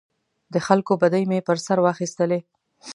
د 0.53 0.55
خلکو 0.67 0.93
بدۍ 1.01 1.23
مې 1.29 1.39
پر 1.47 1.57
سر 1.65 1.77
واخیستلې. 1.81 2.39